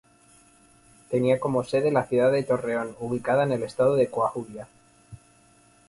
Tenía 1.11 1.39
como 1.39 1.63
sede 1.63 1.91
la 1.91 2.05
ciudad 2.05 2.31
de 2.31 2.41
Torreón, 2.41 2.95
ubicada 3.01 3.43
en 3.43 3.51
el 3.51 3.61
estado 3.61 3.93
de 3.93 4.09
Coahuila. 4.09 4.67